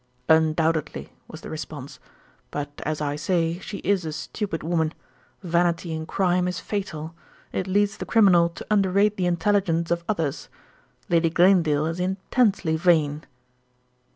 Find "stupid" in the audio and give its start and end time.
4.11-4.63